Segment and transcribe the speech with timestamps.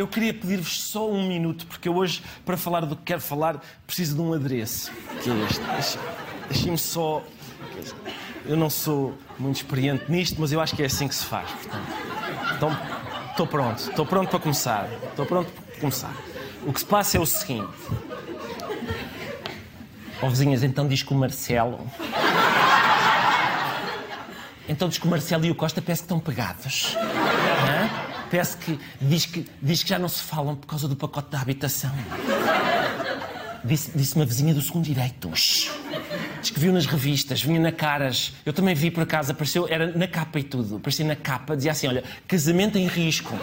[0.00, 3.60] Eu, queria pedir-vos só um minuto, porque eu hoje, para falar do que quero falar,
[3.86, 4.90] preciso de um adereço.
[5.22, 5.60] Que é este.
[5.60, 5.98] Deixe-
[6.48, 7.22] Deixem-me só.
[8.46, 11.50] Eu não sou muito experiente nisto, mas eu acho que é assim que se faz.
[12.56, 12.74] Então,
[13.30, 14.88] estou pronto, estou pronto para começar.
[15.10, 16.14] Estou pronto para começar.
[16.66, 17.68] O que se passa é o seguinte.
[20.22, 21.78] Ó vizinhas, então diz que o Marcelo.
[24.66, 26.96] Então diz que o Marcelo e o Costa parece que estão pegados.
[28.30, 31.40] Parece que diz, que diz que já não se falam por causa do pacote da
[31.40, 31.90] habitação.
[33.64, 35.28] Disse, disse uma vizinha do segundo direito.
[35.28, 38.32] Diz que viu nas revistas, vinha na caras.
[38.46, 40.76] Eu também vi por acaso, apareceu, era na capa e tudo.
[40.76, 43.34] Aparecia na capa, dizia assim: olha, casamento em risco.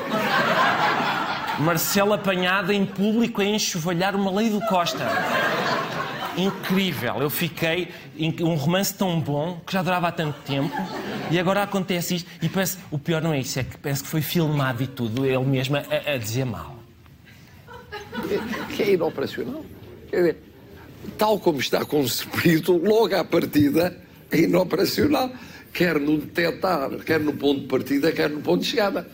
[1.59, 5.05] Marcelo apanhada em público a enxovalhar uma lei do Costa.
[6.37, 7.91] Incrível, eu fiquei.
[8.41, 10.75] Um romance tão bom que já durava há tanto tempo
[11.31, 12.29] e agora acontece isto.
[12.41, 12.77] E parece.
[12.91, 15.77] O pior não é isso, é que parece que foi filmado e tudo, ele mesmo
[15.77, 15.81] a,
[16.13, 16.77] a dizer mal.
[18.75, 19.65] que é inoperacional.
[20.09, 20.37] Quer dizer,
[21.17, 23.97] tal como está concebido, logo à partida,
[24.31, 25.31] é inoperacional.
[25.73, 29.07] Quer no detectar, quer no ponto de partida, quer no ponto de chegada.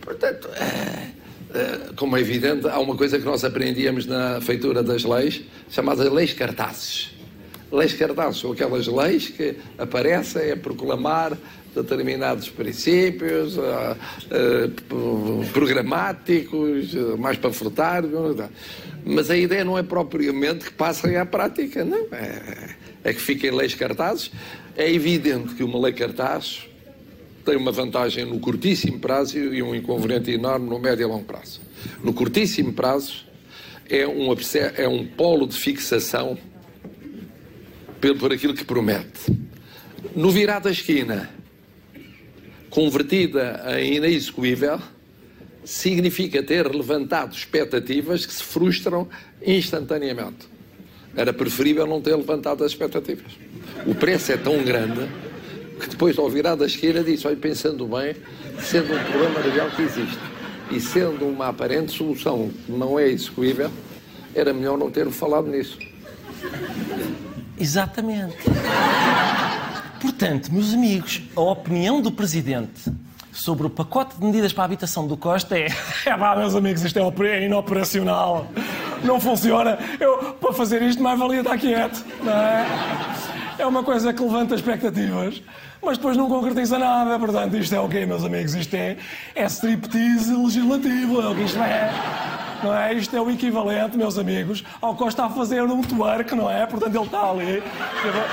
[0.00, 1.10] Portanto, eh,
[1.54, 6.10] eh, como é evidente, há uma coisa que nós aprendíamos na feitura das leis, chamadas
[6.10, 7.12] leis cartazes.
[7.72, 11.36] Leis cartazes são aquelas leis que aparecem a proclamar
[11.74, 13.96] determinados princípios ah,
[14.28, 18.12] p- programáticos, ah, mais panfletários.
[19.04, 22.06] Mas a ideia não é propriamente que passem à prática, não.
[22.12, 22.74] É,
[23.04, 24.30] é que fiquem leis cartazes.
[24.76, 26.68] É evidente que uma lei cartaz
[27.44, 31.60] tem uma vantagem no curtíssimo prazo e um inconveniente enorme no médio e longo prazo.
[32.04, 33.24] No curtíssimo prazo,
[33.88, 34.28] é um,
[34.76, 36.38] é um polo de fixação
[38.18, 39.32] por aquilo que promete.
[40.16, 41.30] No virar da esquina,
[42.68, 44.80] convertida em inexecuível,
[45.64, 49.08] significa ter levantado expectativas que se frustram
[49.46, 50.48] instantaneamente.
[51.14, 53.32] Era preferível não ter levantado as expectativas.
[53.86, 55.08] O preço é tão grande
[55.78, 58.16] que depois, ao virar da esquina, disse: olha, pensando bem,
[58.60, 60.18] sendo um problema real que existe
[60.70, 63.70] e sendo uma aparente solução que não é execuível,
[64.34, 65.78] era melhor não ter falado nisso.
[67.62, 68.36] Exatamente.
[70.00, 72.92] Portanto, meus amigos, a opinião do Presidente
[73.30, 75.68] sobre o pacote de medidas para a habitação do Costa é.
[76.04, 78.48] É pá, meus amigos, isto é é inoperacional.
[79.04, 79.78] Não funciona.
[80.00, 82.04] Eu, para fazer isto, mais valia estar quieto.
[82.24, 82.66] Não é?
[83.60, 85.40] É uma coisa que levanta expectativas,
[85.80, 87.16] mas depois não concretiza nada.
[87.16, 88.56] Portanto, isto é o quê, meus amigos?
[88.56, 88.96] Isto é,
[89.36, 91.20] é striptease legislativo.
[91.20, 92.41] É o que isto é.
[92.62, 92.94] Não é?
[92.94, 96.64] Isto é o equivalente, meus amigos, ao Costa a fazer um twerk, não é?
[96.66, 97.62] Portanto, ele está ali.
[98.04, 98.26] Não é?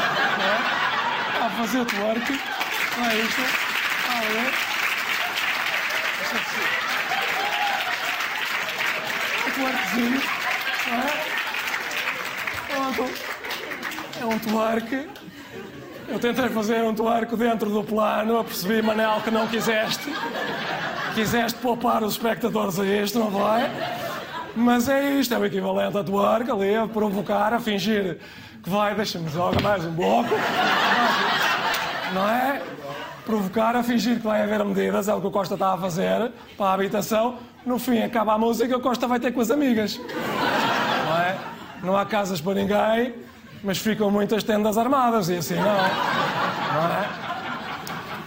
[1.34, 2.40] Está a fazer twerk.
[2.98, 3.42] Não é isto?
[3.42, 4.70] Está ali.
[9.56, 10.22] Twerkzinho.
[10.88, 11.30] Não é?
[14.22, 15.10] É um twerk.
[16.08, 20.14] Eu tentei fazer um twerk dentro do plano, eu percebi, Manel, que não quiseste.
[21.14, 23.70] Quiseste poupar os espectadores a isto, não vai?
[24.60, 28.18] Mas é isto, é o equivalente a twerk ali, a provocar, a fingir
[28.62, 30.32] que vai, deixa-me jogar mais um bloco.
[32.14, 32.62] Não é?
[33.26, 36.30] Provocar, a fingir que vai haver medidas, é o que o Costa está a fazer
[36.58, 37.38] para a habitação.
[37.66, 39.98] No fim, acaba a música, o Costa vai ter com as amigas.
[39.98, 41.38] Não é?
[41.82, 43.16] Não há casas para ninguém,
[43.64, 45.64] mas ficam muitas tendas armadas e assim não.
[45.64, 45.72] Não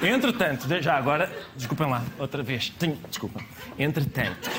[0.09, 0.13] é?
[0.15, 2.71] Entretanto, já agora, desculpem lá, outra vez.
[2.71, 3.39] Tenho, desculpa.
[3.79, 4.51] Entretanto.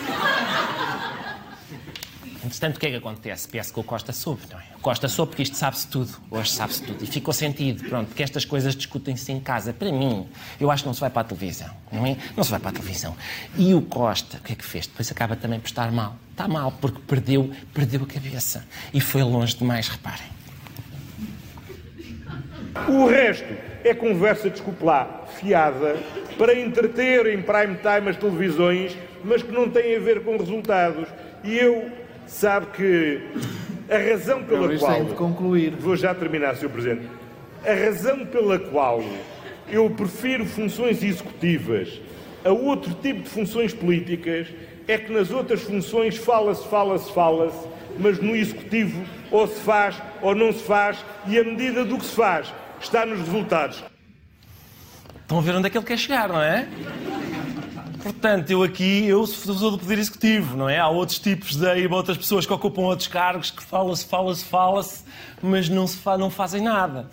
[2.46, 3.48] Entretanto, o que é que acontece?
[3.48, 4.64] Parece que o Costa soube, não é?
[4.76, 6.12] O Costa soube porque isto sabe-se tudo.
[6.30, 7.02] Hoje sabe-se tudo.
[7.02, 9.72] E ficou sentido, pronto, porque estas coisas discutem-se em casa.
[9.72, 10.28] Para mim,
[10.60, 12.18] eu acho que não se vai para a televisão, não é?
[12.36, 13.16] Não se vai para a televisão.
[13.58, 14.88] E o Costa, o que é que fez?
[14.88, 16.18] Depois acaba também por estar mal.
[16.32, 18.66] Está mal, porque perdeu, perdeu a cabeça.
[18.94, 20.28] E foi longe demais, reparem.
[22.90, 23.54] O resto
[23.84, 25.96] é conversa, desculpe lá, fiada,
[26.38, 31.08] para entreter em prime time as televisões, mas que não tem a ver com resultados.
[31.44, 31.92] E eu,
[32.28, 33.22] sabe que
[33.90, 35.06] a razão pela Não, qual...
[35.06, 35.72] de concluir.
[35.72, 36.70] Vou já terminar, Sr.
[36.70, 37.08] Presidente.
[37.66, 39.02] A razão pela qual
[39.70, 42.00] eu prefiro funções executivas
[42.44, 44.48] a outro tipo de funções políticas
[44.88, 47.68] é que nas outras funções fala-se, fala-se, fala-se,
[47.98, 52.06] mas no executivo ou se faz ou não se faz e a medida do que
[52.06, 53.84] se faz está nos resultados.
[55.22, 56.68] Estão a ver onde é que ele quer chegar, não é?
[58.04, 60.78] Portanto, eu aqui, eu sou do Poder Executivo, não é?
[60.78, 65.06] Há outros tipos de outras pessoas que ocupam outros cargos que fala-se, fala-se, fala-se,
[65.42, 67.10] mas não, se fa não fazem nada.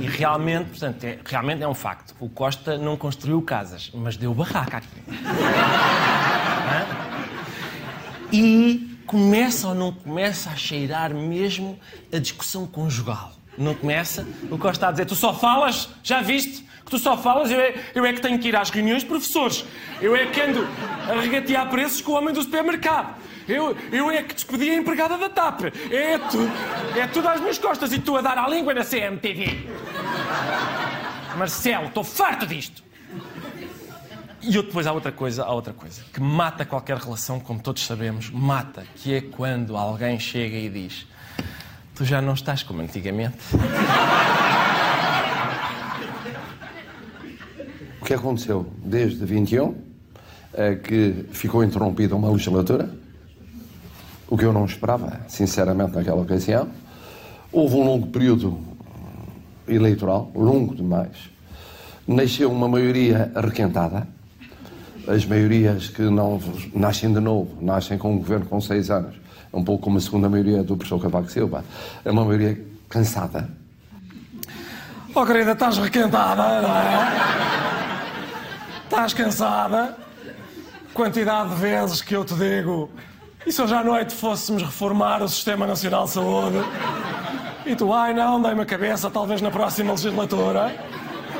[0.00, 2.14] E realmente, portanto, é, realmente é um facto.
[2.20, 4.88] O Costa não construiu casas, mas deu barraca aqui.
[8.32, 11.76] e começa ou não começa a cheirar mesmo
[12.12, 13.32] a discussão conjugal.
[13.56, 14.26] Não começa?
[14.50, 16.62] O Costa está a dizer, tu só falas, já viste?
[16.84, 19.08] Que tu só falas, eu é, eu é que tenho que ir às reuniões de
[19.08, 19.64] professores.
[20.00, 20.66] Eu é que ando
[21.08, 23.14] a regatear preços com o homem do supermercado.
[23.46, 25.64] Eu, eu é que despedi a empregada da TAP.
[25.90, 26.38] É tu,
[26.98, 29.68] é tudo às minhas costas e tu a dar à língua na CMTV.
[31.36, 32.82] Marcelo, estou farto disto.
[34.40, 37.84] E eu, depois há outra coisa, há outra coisa, que mata qualquer relação, como todos
[37.84, 41.06] sabemos, mata, que é quando alguém chega e diz
[41.94, 43.38] tu já não estás como antigamente.
[48.00, 49.74] O que aconteceu desde 21
[50.54, 52.90] é que ficou interrompida uma legislatura,
[54.28, 56.68] o que eu não esperava, sinceramente, naquela ocasião.
[57.50, 58.58] Houve um longo período
[59.68, 61.30] eleitoral, longo demais.
[62.06, 64.06] Nasceu uma maioria requentada.
[65.06, 66.40] As maiorias que não
[66.74, 69.16] nascem de novo, nascem com um governo com seis anos.
[69.52, 71.64] É um pouco como a segunda maioria do professor Cavaco Silva.
[72.04, 72.58] É uma maioria
[72.88, 73.48] cansada.
[75.14, 77.12] Oh, querida, estás requentada, não é?
[78.84, 79.96] Estás cansada?
[80.94, 82.90] Quantidade de vezes que eu te digo
[83.44, 86.58] e se hoje à noite fôssemos reformar o Sistema Nacional de Saúde?
[87.66, 90.74] E tu, ai não, dei-me a cabeça, talvez na próxima legislatura.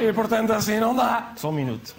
[0.00, 1.32] E portanto assim não dá.
[1.36, 1.94] Só um minuto.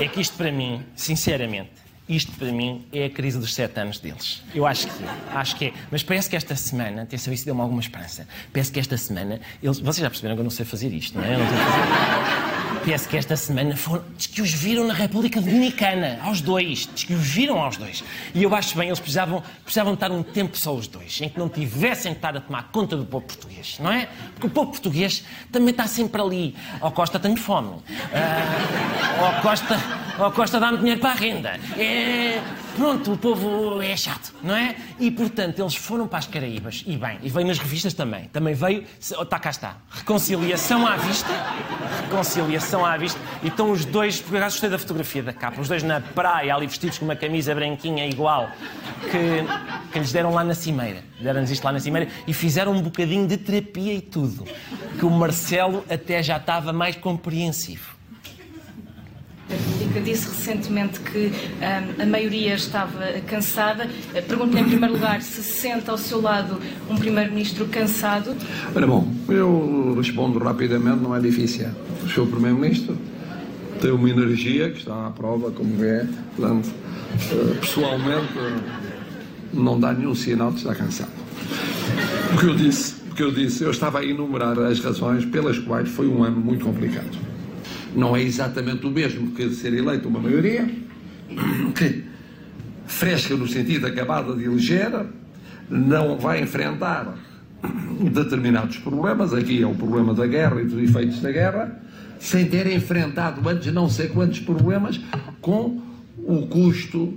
[0.00, 1.70] É que isto para mim, sinceramente,
[2.08, 4.42] isto para mim é a crise dos sete anos deles.
[4.54, 5.08] Eu acho que é.
[5.36, 5.72] Acho que é.
[5.90, 8.26] Mas parece que esta semana, atenção, isso deu-me alguma esperança.
[8.52, 11.24] Parece que esta semana, eles, vocês já perceberam que eu não sei fazer isto, não
[11.24, 11.34] é?
[11.34, 12.19] Eu não sei fazer
[12.84, 17.04] parece que esta semana foram, diz que os viram na República Dominicana, aos dois, diz
[17.04, 18.02] que os viram aos dois.
[18.34, 21.38] E eu acho bem, eles precisavam, precisavam estar um tempo só os dois, em que
[21.38, 24.08] não tivessem que estar a tomar conta do povo português, não é?
[24.34, 26.56] Porque o povo português também está sempre ali.
[26.80, 27.68] Ó Costa, tenho fome.
[27.68, 27.82] Uh,
[29.20, 29.78] ó Costa,
[30.18, 31.60] ó Costa, dá-me dinheiro para a renda.
[31.76, 32.40] É,
[32.76, 34.76] pronto, o povo é chato, não é?
[34.98, 38.24] E, portanto, eles foram para as Caraíbas, e bem, e veio nas revistas também.
[38.28, 41.28] Também veio, está cá está, reconciliação à vista,
[42.02, 45.68] reconciliação à vista, e estão os dois, porque eu gostei da fotografia da capa, os
[45.68, 48.50] dois na praia, ali vestidos com uma camisa branquinha igual,
[49.10, 51.02] que, que lhes deram lá na cimeira.
[51.20, 54.44] Deram-lhes isto lá na cimeira e fizeram um bocadinho de terapia e tudo.
[54.98, 57.99] Que o Marcelo até já estava mais compreensivo.
[59.98, 63.88] Disse recentemente que um, a maioria estava cansada.
[64.28, 66.58] Pergunto-lhe, em primeiro lugar, se sente ao seu lado
[66.88, 68.34] um Primeiro-Ministro cansado.
[68.74, 71.68] Ora, bom, eu respondo rapidamente, não é difícil.
[72.04, 72.96] O seu Primeiro-Ministro
[73.80, 76.06] tem uma energia que está à prova, como vê,
[76.36, 76.70] portanto,
[77.32, 78.32] eh, pessoalmente,
[79.52, 81.10] não dá nenhum sinal de estar cansado.
[82.34, 85.58] O que eu disse, o que eu disse, eu estava a enumerar as razões pelas
[85.58, 87.29] quais foi um ano muito complicado
[87.94, 90.68] não é exatamente o mesmo que ser eleito uma maioria,
[91.74, 92.04] que
[92.86, 94.90] fresca no sentido acabada de eleger,
[95.68, 97.16] não vai enfrentar
[98.10, 101.80] determinados problemas, aqui é o problema da guerra e dos efeitos da guerra,
[102.18, 105.00] sem ter enfrentado antes não sei quantos problemas
[105.40, 105.80] com
[106.18, 107.14] o custo,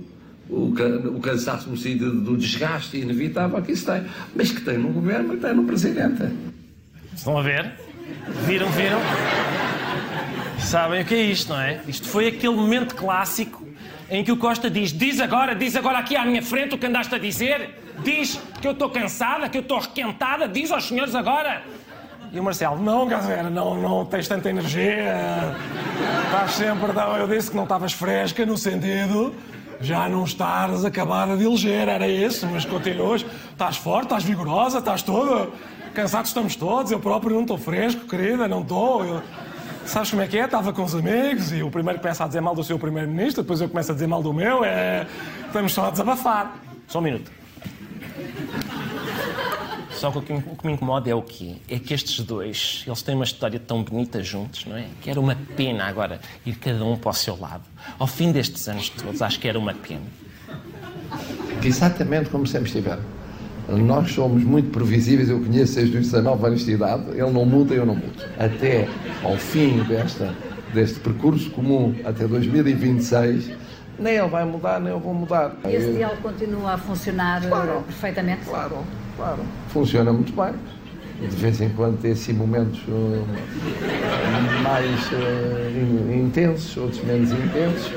[0.48, 4.04] o, cansaço no sentido do desgaste inevitável que isso tem,
[4.34, 6.22] mas que tem no governo e tem no presidente.
[7.14, 7.72] Estão a ver?
[8.46, 9.00] Viram, viram?
[10.58, 11.80] Sabem o que é isto, não é?
[11.86, 13.66] Isto foi aquele momento clássico
[14.10, 16.86] em que o Costa diz: Diz agora, diz agora aqui à minha frente o que
[16.86, 21.14] andaste a dizer, diz que eu estou cansada, que eu estou requentada, diz aos senhores
[21.14, 21.62] agora.
[22.32, 25.54] E o Marcelo: Não, Gazera, não, não tens tanta energia,
[26.24, 26.92] estás sempre.
[26.92, 29.34] Não, eu disse que não estavas fresca no sentido.
[29.80, 33.26] Já não estás acabada de eleger, era isso, mas continuas.
[33.50, 35.50] Estás forte, estás vigorosa, estás toda.
[35.92, 39.22] Cansados estamos todos, eu próprio não estou fresco, querida, não estou.
[39.86, 40.44] Sabes como é que é?
[40.44, 43.60] Estava com os amigos e o primeiro começa a dizer mal do seu primeiro-ministro, depois
[43.60, 44.64] eu começo a dizer mal do meu.
[44.64, 45.06] É...
[45.46, 46.56] Estamos só a desabafar.
[46.88, 47.30] Só um minuto.
[49.90, 51.56] Só que o que, o que me incomoda é o quê?
[51.68, 54.86] É que estes dois, eles têm uma história tão bonita juntos, não é?
[55.00, 57.62] Que era uma pena agora ir cada um para o seu lado.
[57.98, 60.02] Ao fim destes anos todos, acho que era uma pena.
[61.62, 63.02] Exatamente como sempre estiveram.
[63.68, 67.74] Nós somos muito previsíveis, eu conheço desde os 19 anos de idade, ele não muda,
[67.74, 68.12] eu não mudo.
[68.38, 68.86] Até
[69.22, 70.34] ao fim desta,
[70.74, 73.50] deste percurso comum, até 2026,
[73.98, 75.56] nem ele vai mudar, nem eu vou mudar.
[75.64, 77.82] Esse diálogo continua a funcionar Claro.
[77.86, 78.44] perfeitamente?
[78.44, 78.78] Claro,
[79.16, 79.38] claro.
[79.68, 80.52] Funciona muito bem.
[81.20, 83.24] De vez em quando tem assim momentos uh,
[84.62, 87.92] mais uh, in- intensos, outros menos intensos.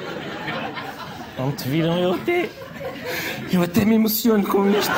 [1.38, 2.47] Não te viram, eu até.
[3.51, 4.91] Eu até me emociono com isto.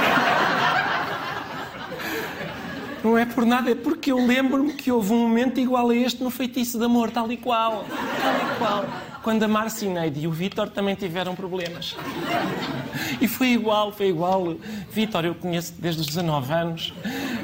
[3.03, 6.21] Não é por nada, é porque eu lembro-me que houve um momento igual a este
[6.21, 7.85] no Feitiço de Amor, tal e qual.
[8.21, 8.85] Tal e qual.
[9.23, 11.95] Quando a Marcineide e o Vítor também tiveram problemas.
[13.21, 14.55] E foi igual, foi igual.
[14.91, 16.93] Vítor, eu conheço desde os 19 anos.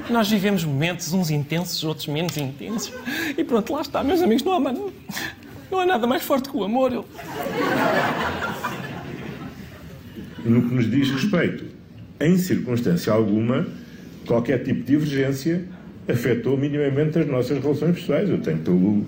[0.10, 2.92] Nós vivemos momentos, uns intensos, outros menos intensos.
[3.38, 4.90] E pronto, lá está, meus amigos, não há, man-
[5.72, 6.92] não há nada mais forte que o amor.
[6.92, 7.06] Eu...
[10.44, 11.66] No que nos diz respeito,
[12.20, 13.66] em circunstância alguma,
[14.26, 15.64] qualquer tipo de divergência
[16.08, 18.30] afetou minimamente as nossas relações pessoais.
[18.30, 19.06] Eu tenho pelo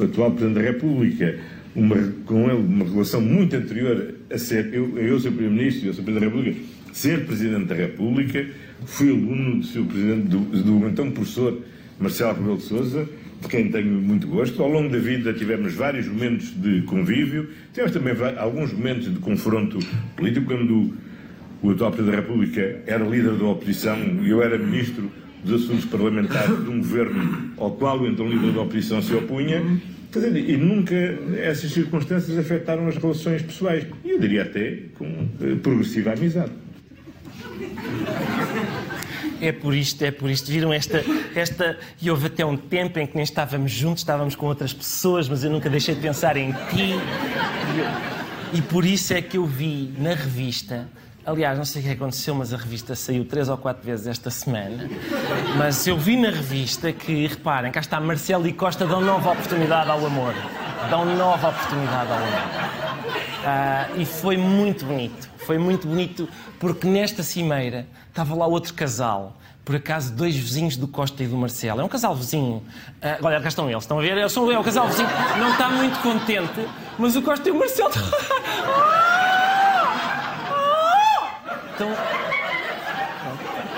[0.00, 1.38] atual Presidente da República
[1.74, 5.94] uma, com ele uma relação muito anterior a ser eu, eu ser Primeiro-Ministro e eu
[5.94, 6.60] ser Presidente da República,
[6.92, 8.46] ser Presidente da República,
[8.86, 11.60] fui aluno do seu Presidente, do, do então professor
[12.00, 13.08] Marcelo Rebelo de Sousa,
[13.40, 14.62] de quem tenho muito gosto.
[14.62, 19.78] Ao longo da vida tivemos vários momentos de convívio, tivemos também alguns momentos de confronto
[20.16, 20.94] político, quando
[21.62, 25.10] o atual da República era líder da oposição e eu era Ministro
[25.44, 29.62] dos Assuntos Parlamentares de um governo ao qual o então líder da oposição se opunha.
[30.12, 30.94] Dizer, e nunca
[31.38, 33.84] essas circunstâncias afetaram as relações pessoais.
[34.04, 36.52] E eu diria até com eh, progressiva amizade.
[39.40, 40.50] É por isto, é por isto.
[40.50, 41.78] Viram esta, esta.
[42.00, 45.44] E houve até um tempo em que nem estávamos juntos, estávamos com outras pessoas, mas
[45.44, 46.58] eu nunca deixei de pensar em ti.
[46.78, 50.88] E, eu- e por isso é que eu vi na revista.
[51.26, 54.30] Aliás, não sei o que aconteceu, mas a revista saiu três ou quatro vezes esta
[54.30, 54.88] semana.
[55.58, 59.90] Mas eu vi na revista que, reparem, cá está Marcelo e Costa dão nova oportunidade
[59.90, 60.32] ao amor.
[60.88, 63.16] Dão nova oportunidade ao amor.
[63.44, 65.28] Ah, e foi muito bonito.
[65.38, 66.28] Foi muito bonito
[66.60, 69.36] porque nesta cimeira estava lá outro casal.
[69.64, 71.80] Por acaso, dois vizinhos do Costa e do Marcelo.
[71.80, 72.62] É um casal vizinho.
[73.02, 73.82] Ah, olha, cá estão eles.
[73.82, 74.16] Estão a ver?
[74.16, 75.08] Eu, o casal vizinho.
[75.40, 77.90] Não está muito contente, mas o Costa e o Marcelo.
[81.76, 81.90] Então,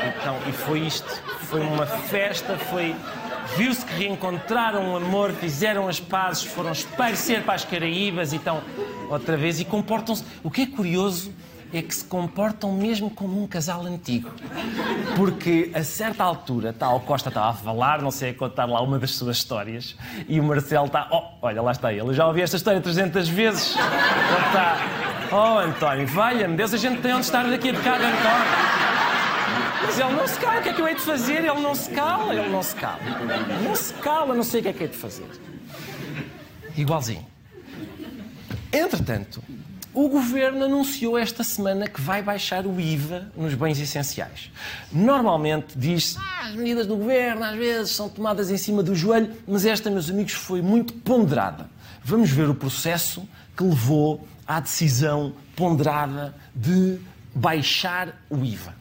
[0.09, 1.21] então, e foi isto.
[1.49, 2.95] Foi uma festa, foi.
[3.57, 8.63] Viu-se que reencontraram o amor, fizeram as pazes, foram espairecer para as Caraíbas e estão
[9.11, 10.23] outra vez e comportam-se.
[10.45, 11.33] O que é curioso
[11.73, 14.31] é que se comportam mesmo como um casal antigo.
[15.17, 18.99] Porque a certa altura, o Costa estava a falar, não sei a contar lá uma
[18.99, 19.97] das suas histórias,
[20.29, 21.09] e o Marcelo está.
[21.11, 22.03] Oh, olha, lá está ele.
[22.03, 23.75] Eu já ouvi esta história 300 vezes.
[23.75, 25.08] Ele está.
[25.31, 28.79] Oh, António, valha-me Deus, a gente tem onde estar daqui a bocado, António.
[29.85, 31.45] Mas ele não se cala, o que é que eu hei de fazer?
[31.45, 32.99] Ele não se cala, ele não se cala.
[33.63, 35.29] Não se cala, não sei o que é que hei de fazer.
[36.77, 37.27] Igualzinho.
[38.73, 39.43] Entretanto,
[39.93, 44.51] o governo anunciou esta semana que vai baixar o IVA nos bens essenciais.
[44.91, 49.35] Normalmente diz-se ah, as medidas do governo às vezes são tomadas em cima do joelho,
[49.47, 51.69] mas esta, meus amigos, foi muito ponderada.
[52.03, 56.99] Vamos ver o processo que levou à decisão ponderada de
[57.35, 58.75] baixar o IVA.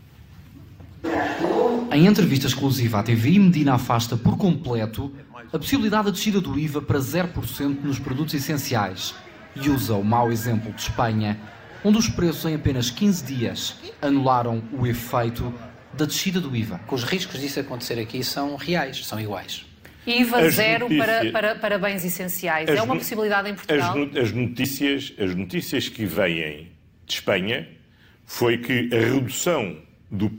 [1.91, 5.13] Em entrevista exclusiva à TVI, Medina afasta por completo
[5.51, 9.13] a possibilidade da descida do IVA para 0% nos produtos essenciais
[9.55, 11.37] e usa o mau exemplo de Espanha,
[11.83, 15.53] onde os preços em apenas 15 dias anularam o efeito
[15.93, 16.79] da descida do IVA.
[16.89, 19.65] Os riscos disso acontecer aqui são reais, são iguais.
[20.07, 22.69] IVA As zero notícias- para, para, para bens essenciais.
[22.69, 23.95] As é uma no- possibilidade em As, Portugal?
[23.97, 26.71] no- as notícias, as notícias que vêm
[27.05, 27.67] de Espanha
[28.25, 29.77] foi que a redução,
[30.09, 30.31] do,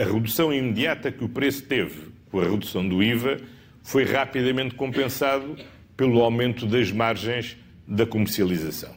[0.00, 3.38] a redução imediata que o preço teve com a redução do IVA
[3.82, 5.56] foi rapidamente compensado
[5.96, 8.90] pelo aumento das margens da comercialização.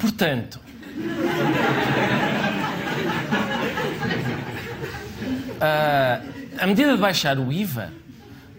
[0.00, 0.58] Portanto,
[5.60, 6.20] ah,
[6.58, 7.92] a medida de baixar o IVA,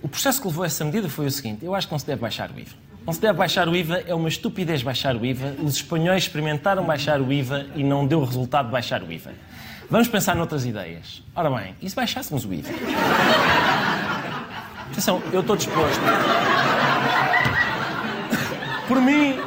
[0.04, 2.06] o processo que levou a essa medida foi o seguinte: eu acho que não se
[2.06, 2.76] deve baixar o IVA.
[3.06, 5.56] Não se deve baixar o IVA, é uma estupidez baixar o IVA.
[5.64, 9.32] Os espanhóis experimentaram baixar o IVA e não deu resultado baixar o IVA.
[9.90, 11.24] Vamos pensar noutras ideias.
[11.36, 12.70] Ora bem, e se baixássemos o IVA?
[14.92, 16.02] Atenção, eu estou disposto.
[18.88, 19.40] Por mim,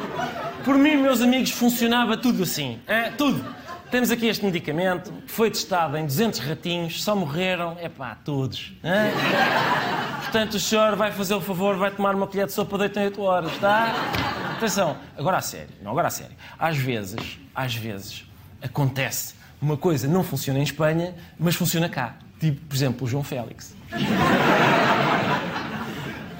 [0.65, 2.79] por mim, meus amigos, funcionava tudo assim.
[2.87, 3.43] É, tudo.
[3.89, 8.73] Temos aqui este medicamento, que foi testado em 200 ratinhos, só morreram, é pá, todos.
[8.83, 9.07] hã?
[10.27, 12.99] Portanto, o senhor vai fazer o favor, vai tomar uma colher de sopa de 8
[12.99, 13.95] em 8 horas, tá?
[14.57, 16.35] Atenção, agora a sério, não, agora a sério.
[16.59, 18.25] Às vezes, às vezes,
[18.61, 22.17] acontece uma coisa não funciona em Espanha, mas funciona cá.
[22.41, 23.73] Tipo, por exemplo, o João Félix.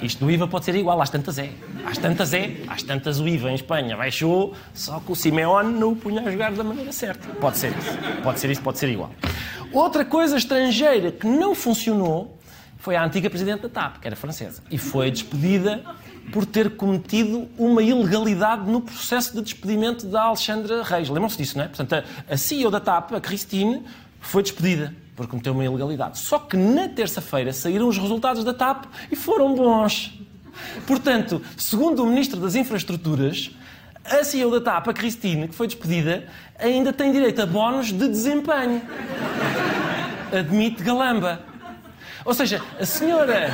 [0.01, 1.49] Isto do IVA pode ser igual, às tantas é.
[1.85, 5.93] Às tantas é, às tantas o IVA em Espanha baixou, só que o Simeone não
[5.93, 7.25] o punha a jogar da maneira certa.
[7.35, 7.97] Pode ser isso.
[8.21, 9.11] Pode ser isso, pode ser igual.
[9.71, 12.36] Outra coisa estrangeira que não funcionou
[12.87, 15.83] foi a antiga presidente da TAP, que era francesa, e foi despedida
[16.31, 21.09] por ter cometido uma ilegalidade no processo de despedimento da Alexandra Reis.
[21.09, 21.67] Lembram-se disso, não é?
[21.67, 23.83] Portanto, a, CEO da TAP, a Christine,
[24.21, 26.17] foi despedida por cometer uma ilegalidade.
[26.17, 30.17] Só que na terça-feira saíram os resultados da TAP e foram bons.
[30.85, 33.51] Portanto, segundo o Ministro das Infraestruturas,
[34.05, 36.25] a CEO da TAP, a Christine, que foi despedida,
[36.57, 38.81] ainda tem direito a bónus de desempenho.
[40.31, 41.56] Admite Galamba.
[42.27, 43.53] Ou seja, a senhora.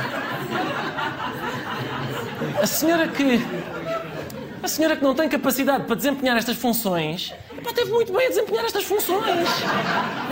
[2.60, 3.40] A senhora que.
[4.60, 8.28] A senhora que não tem capacidade para desempenhar estas funções, epá, teve muito bem a
[8.30, 9.48] desempenhar estas funções.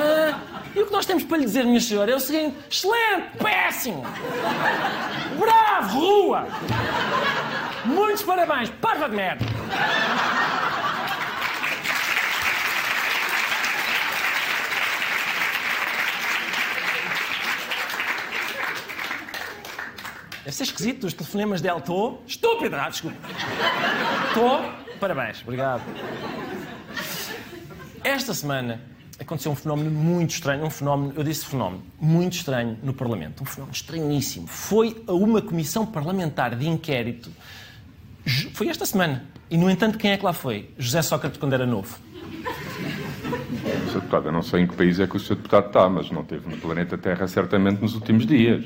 [0.00, 0.38] Ah,
[0.74, 4.04] e o que nós temos para lhe dizer, minha senhora, é o seguinte: excelente, péssimo,
[5.38, 6.48] bravo, rua,
[7.84, 9.44] muitos parabéns, parva de merda.
[20.44, 21.78] Deve ser esquisito os telefonemas dela.
[21.78, 22.22] Estou.
[22.26, 22.74] Estúpido!
[22.74, 23.16] Ah, desculpa.
[24.28, 24.60] Estou.
[24.98, 25.40] Parabéns.
[25.42, 25.82] Obrigado.
[28.02, 28.80] Esta semana
[29.20, 30.64] aconteceu um fenómeno muito estranho.
[30.64, 33.42] Um fenómeno, eu disse fenómeno, muito estranho no Parlamento.
[33.42, 34.48] Um fenómeno estranhíssimo.
[34.48, 37.30] Foi a uma comissão parlamentar de inquérito.
[38.52, 39.24] Foi esta semana.
[39.48, 40.70] E, no entanto, quem é que lá foi?
[40.76, 41.98] José Sócrates, quando era novo.
[43.92, 44.00] Sr.
[44.00, 45.36] Deputado, eu não sei em que país é que o Sr.
[45.36, 48.64] Deputado está, mas não esteve no planeta Terra certamente nos últimos dias.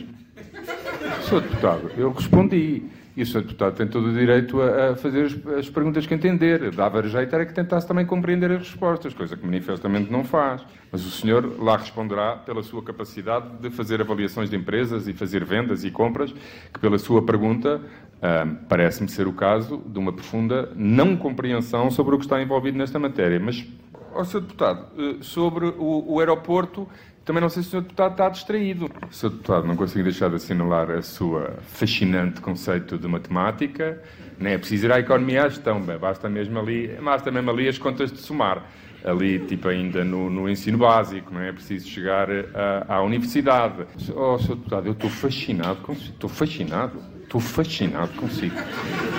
[1.26, 1.40] Sr.
[1.40, 2.84] Deputado, eu respondi.
[3.16, 3.40] E o Sr.
[3.40, 6.70] Deputado tem todo o direito a, a fazer as, as, perguntas que entender.
[6.70, 10.62] Dava jeito era que tentasse também compreender as respostas, coisa que manifestamente não faz.
[10.92, 15.44] Mas o senhor lá responderá pela sua capacidade de fazer avaliações de empresas e fazer
[15.44, 16.32] vendas e compras,
[16.72, 22.14] que pela sua pergunta hum, parece-me ser o caso de uma profunda não compreensão sobre
[22.14, 23.40] o que está envolvido nesta matéria.
[23.40, 23.66] Mas,
[24.16, 24.40] ó Sr.
[24.40, 26.88] Deputado, eh, sobre o, o aeroporto
[27.26, 27.82] também não sei se o Sr.
[27.82, 28.88] Deputado está distraído.
[29.10, 29.30] Sr.
[29.30, 34.00] Deputado, não consigo deixar de assinalar a sua fascinante conceito de matemática.
[34.38, 37.78] Nem é preciso ir à economia à gestão, basta mesmo ali, basta mesmo ali as
[37.78, 38.64] contas de somar.
[39.04, 43.84] Ali, tipo, ainda no, no ensino básico, não é preciso chegar à, à universidade.
[44.14, 44.54] Oh, Sr.
[44.54, 45.92] Deputado, eu estou fascinado.
[45.92, 47.15] Estou fascinado.
[47.26, 48.54] Estou fascinado consigo.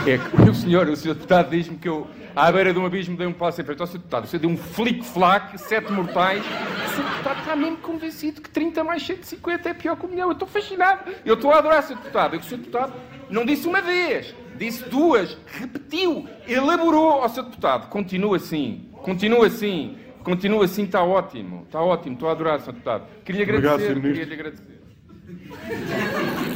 [0.07, 3.17] É que o senhor, o senhor deputado diz-me que eu, à beira de um abismo,
[3.17, 3.83] dei um passo em frente.
[3.83, 6.41] Ó, senhor deputado, você deu um flic-flac, sete mortais.
[6.41, 10.29] O senhor deputado está mesmo convencido que 30 mais 150 é pior que um milhão.
[10.29, 11.11] Eu estou fascinado.
[11.25, 12.35] Eu estou a adorar, senhor deputado.
[12.37, 12.93] E o senhor deputado
[13.29, 17.19] não disse uma vez, disse duas, repetiu, elaborou.
[17.19, 19.97] Ó, senhor deputado, continua assim, continua assim.
[20.23, 21.63] Continua assim, está ótimo.
[21.63, 22.73] Está ótimo, estou a adorar, Sr.
[22.73, 23.07] Deputado.
[23.23, 24.77] Queria agradecer, Obrigado, queria lhe agradecer.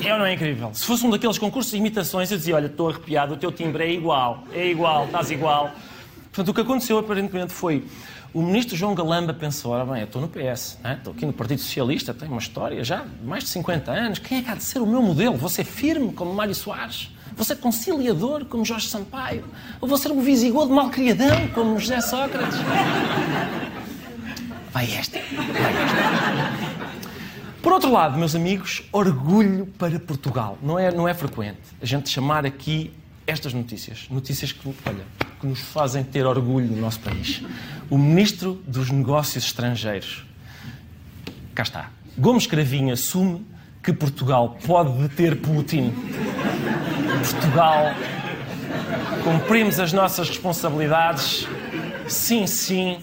[0.04, 0.72] É ou não é incrível?
[0.74, 3.84] Se fosse um daqueles concursos de imitações, eu dizia: Olha, estou arrepiado, o teu timbre
[3.84, 5.72] é igual, é igual, estás igual.
[6.24, 7.86] Portanto, o que aconteceu aparentemente foi.
[8.34, 10.96] O ministro João Galamba pensou: ora bem, eu estou no PS, né?
[10.98, 14.20] estou aqui no Partido Socialista, tenho uma história já de mais de 50 anos.
[14.20, 15.36] Quem é que há de ser o meu modelo?
[15.36, 17.12] Vou ser firme como Mário Soares?
[17.36, 19.44] Vou ser conciliador como Jorge Sampaio?
[19.82, 22.58] Ou vou ser um visigodo malcriadão como José Sócrates?
[24.72, 25.20] Vai esta.
[25.20, 26.72] Vai esta.
[27.62, 30.58] Por outro lado, meus amigos, orgulho para Portugal.
[30.64, 32.92] Não é, não é frequente a gente chamar aqui
[33.28, 34.08] estas notícias.
[34.10, 35.06] Notícias que, olha,
[35.40, 37.44] que nos fazem ter orgulho no nosso país.
[37.90, 40.26] O Ministro dos Negócios Estrangeiros.
[41.54, 41.92] Cá está.
[42.18, 43.46] Gomes Cravinho assume
[43.84, 45.94] que Portugal pode deter Putin.
[47.32, 47.94] Portugal.
[49.24, 51.48] Cumprimos as nossas responsabilidades.
[52.08, 53.00] Sim, sim.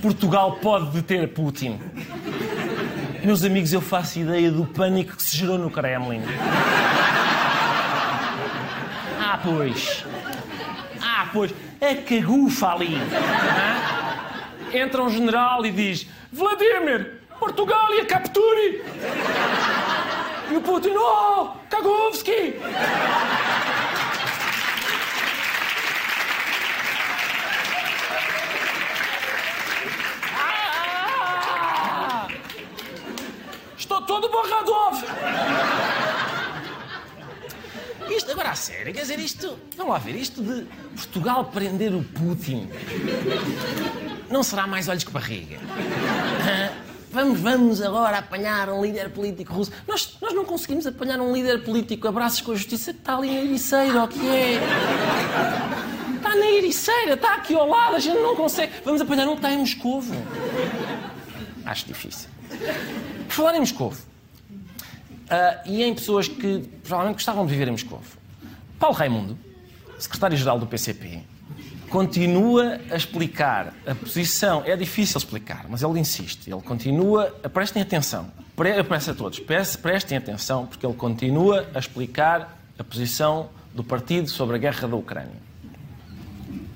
[0.00, 1.78] Portugal pode deter Putin.
[3.22, 6.22] Meus amigos, eu faço ideia do pânico que se gerou no Kremlin.
[9.20, 10.04] Ah, pois.
[11.02, 11.52] Ah, pois.
[11.80, 12.96] A cagufa ali.
[13.12, 14.48] Ah?
[14.72, 18.84] Entra um general e diz: Vladimir, Portugal capture!
[20.50, 22.54] E o Putin: Oh, Kagovski!
[34.08, 34.92] Todo borrador!
[38.10, 39.58] Isto, agora a sério, quer dizer, isto.
[39.76, 40.66] Vamos lá ver, isto de
[40.96, 42.70] Portugal prender o Putin.
[44.30, 45.58] Não será mais olhos que barriga?
[47.10, 49.72] Vamos, vamos agora apanhar um líder político russo.
[49.86, 53.16] Nós, nós não conseguimos apanhar um líder político a braços com a justiça que está
[53.16, 54.60] ali na Ericeira, o que é?
[56.16, 58.72] Está na Ericeira, está aqui ao lado, a gente não consegue.
[58.84, 60.14] Vamos apanhar um que está em Moscovo.
[61.66, 62.28] Acho difícil.
[63.28, 64.00] Por falar em Moscovo,
[65.30, 68.02] ah, e em pessoas que provavelmente gostavam de viver em Moscovo,
[68.78, 69.38] Paulo Raimundo,
[69.98, 71.20] secretário-geral do PCP,
[71.90, 74.62] continua a explicar a posição.
[74.64, 76.50] É difícil explicar, mas ele insiste.
[76.50, 77.26] Ele continua.
[77.52, 78.30] Prestem atenção.
[78.56, 79.38] Pre- peço a todos,
[79.80, 84.96] prestem atenção, porque ele continua a explicar a posição do partido sobre a guerra da
[84.96, 85.48] Ucrânia.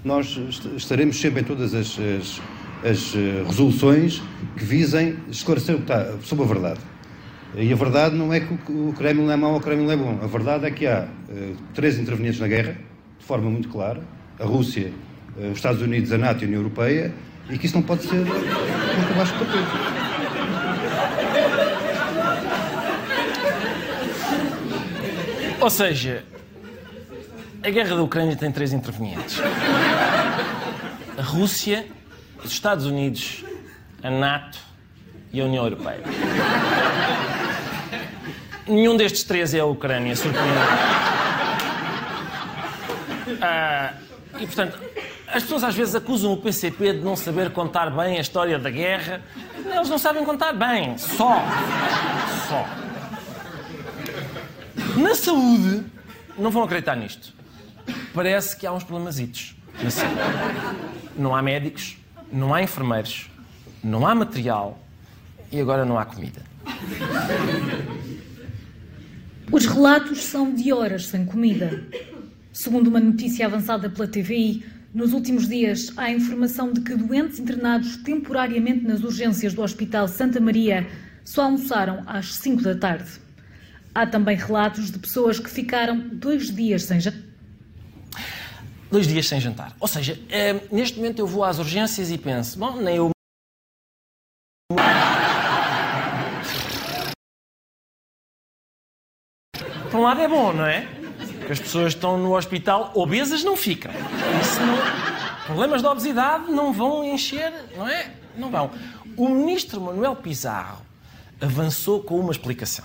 [0.04, 2.40] Nós est- estaremos sempre em todas as, as-
[2.84, 4.22] as, eh, resoluções
[4.56, 6.80] que visem esclarecer o que está sobre a verdade.
[7.54, 10.18] E a verdade não é que o- Kremlin é mau ou o Kremlin é bom.
[10.22, 12.76] A verdade é que há eh, três intervenientes na guerra,
[13.18, 14.00] de forma muito clara:
[14.40, 14.90] a Rússia,
[15.38, 17.12] eh, os Estados Unidos, a NATO e a União Europeia,
[17.50, 20.72] e que isso não pode ser nunca mais tapete.
[25.60, 26.24] Ou seja,
[27.62, 29.38] a guerra da Ucrânia tem três intervenientes:
[31.16, 31.86] a Rússia,
[32.44, 33.44] os Estados Unidos,
[34.02, 34.58] a NATO
[35.32, 36.02] e a União Europeia.
[38.66, 40.56] Nenhum destes três é a Ucrânia, surpreendente.
[43.40, 43.94] Ah,
[44.38, 44.78] e, portanto,
[45.28, 48.70] as pessoas às vezes acusam o PCP de não saber contar bem a história da
[48.70, 49.22] guerra.
[49.64, 51.42] Eles não sabem contar bem, só.
[52.48, 52.66] Só.
[54.96, 55.84] Na saúde,
[56.38, 57.32] não vão acreditar nisto.
[58.14, 59.56] Parece que há uns saúde.
[61.16, 61.96] Não há médicos,
[62.32, 63.30] não há enfermeiros,
[63.84, 64.82] não há material
[65.50, 66.42] e agora não há comida.
[69.50, 71.84] Os relatos são de horas sem comida.
[72.52, 74.64] Segundo uma notícia avançada pela TVI,
[74.94, 80.40] nos últimos dias há informação de que doentes internados temporariamente nas urgências do Hospital Santa
[80.40, 80.86] Maria
[81.24, 83.10] só almoçaram às 5 da tarde.
[83.94, 87.31] Há também relatos de pessoas que ficaram dois dias sem jantar.
[88.92, 89.74] Dois dias sem jantar.
[89.80, 93.10] Ou seja, eh, neste momento eu vou às urgências e penso, bom, nem eu.
[99.90, 100.86] Por um lado é bom, não é?
[101.38, 103.90] Porque as pessoas estão no hospital obesas não ficam.
[103.90, 105.46] Não...
[105.46, 108.10] Problemas de obesidade não vão encher, não é?
[108.36, 108.70] Não vão.
[109.16, 110.82] O ministro Manuel Pizarro
[111.40, 112.84] avançou com uma explicação.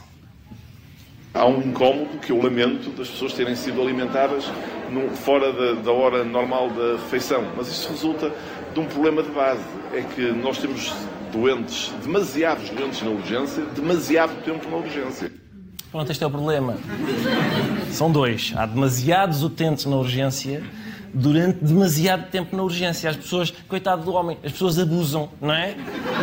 [1.33, 4.45] Há um incómodo que eu lamento das pessoas terem sido alimentadas
[5.15, 8.31] fora da, da hora normal da refeição, mas isso resulta
[8.73, 9.63] de um problema de base.
[9.93, 10.93] É que nós temos
[11.31, 15.31] doentes, demasiados doentes na urgência, demasiado tempo na urgência.
[15.91, 16.75] Pronto, este é o problema.
[17.91, 18.53] São dois.
[18.55, 20.63] Há demasiados utentes na urgência
[21.13, 23.09] durante demasiado tempo na urgência.
[23.09, 25.75] As pessoas, coitado do homem, as pessoas abusam, não é?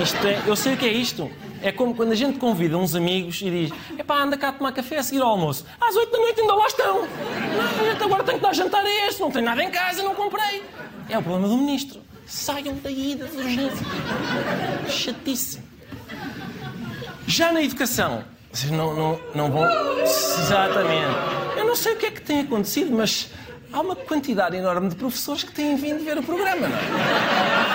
[0.03, 1.31] Isto é, eu sei o que é isto.
[1.64, 4.70] É como quando a gente convida uns amigos e diz: epá, anda cá a tomar
[4.70, 5.64] café a seguir ao almoço.
[5.81, 7.00] Às oito da noite ainda lá estão.
[7.00, 10.14] Não, gente agora tem que dar jantar a este, não tem nada em casa, não
[10.14, 10.62] comprei.
[11.09, 12.03] É o problema do ministro.
[12.27, 13.88] Saiam daí das urgências.
[14.90, 15.62] Chatice.
[17.27, 19.64] Já na educação, vocês não, não, não vão.
[20.03, 21.16] Exatamente.
[21.57, 23.31] Eu não sei o que é que tem acontecido, mas
[23.72, 27.73] há uma quantidade enorme de professores que têm vindo ver o programa, não é?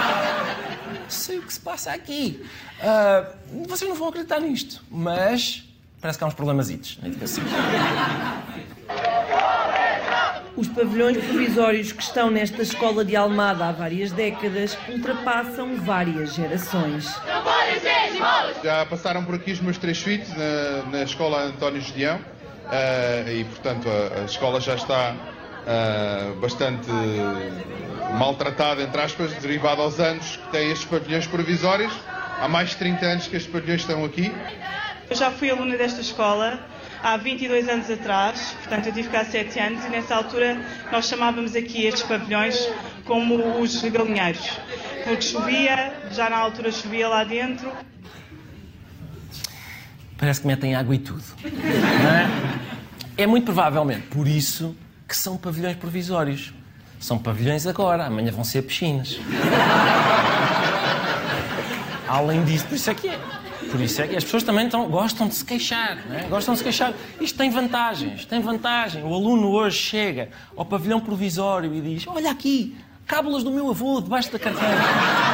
[1.09, 2.45] Sei o que se passa aqui.
[2.81, 3.31] Ah,
[3.67, 5.63] vocês não vão acreditar nisto, mas
[5.99, 7.43] parece que há uns problemazitos na educação.
[10.55, 17.05] Os pavilhões provisórios que estão nesta escola de Almada há várias décadas ultrapassam várias gerações.
[18.63, 22.19] Já passaram por aqui os meus três filhos na, na escola António Gedeão
[22.71, 25.15] eh, e, portanto, a, a escola já está
[25.65, 26.89] eh, bastante
[28.17, 31.93] maltratada, entre aspas, derivado aos anos que tem estes pavilhões provisórios.
[32.41, 34.31] Há mais de 30 anos que estes pavilhões estão aqui.
[35.09, 36.59] Eu já fui aluna desta escola
[37.03, 40.57] há 22 anos atrás, portanto eu tive cá 7 anos e nessa altura
[40.91, 42.69] nós chamávamos aqui estes pavilhões
[43.05, 44.59] como os galinheiros,
[45.03, 47.71] porque chovia, já na altura chovia lá dentro.
[50.17, 51.23] Parece que metem água e tudo.
[53.17, 53.23] É?
[53.23, 54.75] É muito provavelmente por isso
[55.09, 56.53] que são pavilhões provisórios.
[56.99, 59.17] São pavilhões agora, amanhã vão ser piscinas.
[62.07, 63.19] Além disso, por isso é que é.
[63.71, 66.23] Por isso é que as pessoas também estão- gostam de se queixar, não é?
[66.23, 66.91] gostam de se queixar.
[67.21, 69.03] Isto tem vantagens, tem vantagem.
[69.03, 74.01] O aluno hoje chega ao pavilhão provisório e diz: Olha aqui, cábulas do meu avô
[74.01, 74.75] debaixo da carteira.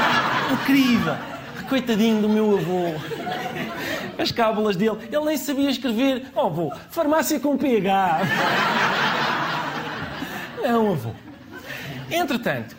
[0.52, 1.16] Incrível!
[1.70, 2.94] Coitadinho do meu avô.
[4.22, 6.28] As cábulas dele, ele nem sabia escrever.
[6.36, 8.20] Oh, avô, farmácia com PH.
[10.66, 11.12] Não, avô.
[12.10, 12.76] Entretanto,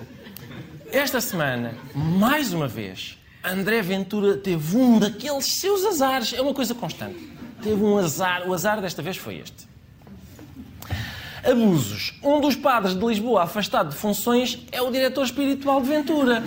[0.90, 6.33] esta semana, mais uma vez, André Ventura teve um daqueles seus azares.
[6.33, 7.16] É uma coisa constante.
[7.62, 8.42] Teve um azar.
[8.49, 9.68] O azar desta vez foi este.
[11.49, 12.18] Abusos.
[12.25, 16.42] Um dos padres de Lisboa afastado de funções é o diretor espiritual de Ventura.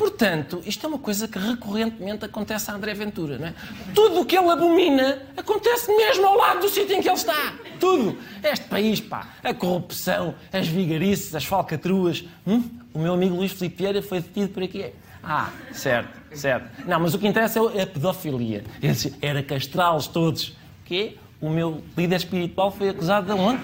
[0.00, 3.54] Portanto, isto é uma coisa que recorrentemente acontece a André Ventura, não é?
[3.94, 7.52] Tudo o que ele abomina acontece mesmo ao lado do sítio em que ele está.
[7.78, 8.16] Tudo.
[8.42, 12.24] Este país, pá, a corrupção, as vigarices, as falcatruas.
[12.46, 12.64] Hum?
[12.94, 14.86] O meu amigo Luís Filipe Vieira foi detido por aqui.
[15.22, 16.88] Ah, certo, certo.
[16.88, 18.64] Não, mas o que interessa é a pedofilia.
[18.82, 20.48] Esse era castrá-los todos.
[20.48, 20.54] O
[20.86, 21.18] quê?
[21.42, 23.60] O meu líder espiritual foi acusado de onde?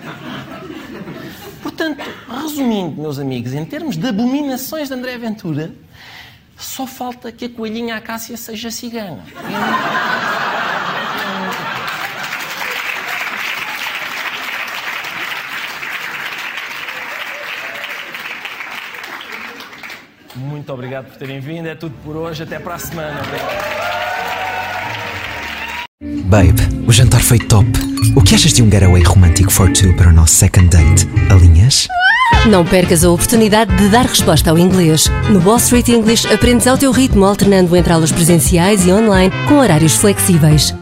[1.62, 2.05] Portanto,
[2.42, 5.72] resumindo, meus amigos, em termos de abominações de André Ventura,
[6.57, 9.25] só falta que a coelhinha Acácia seja cigana.
[20.35, 21.66] Muito obrigado por terem vindo.
[21.69, 22.42] É tudo por hoje.
[22.42, 23.21] Até para a semana.
[23.21, 23.87] Obrigado.
[26.27, 27.66] Babe, o jantar foi top.
[28.16, 31.07] O que achas de um getaway romântico for two para o nosso second date?
[31.31, 31.87] Alinhas?
[32.48, 35.11] Não percas a oportunidade de dar resposta ao inglês.
[35.28, 39.59] No Wall Street English aprendes ao teu ritmo, alternando entre aulas presenciais e online com
[39.59, 40.72] horários flexíveis.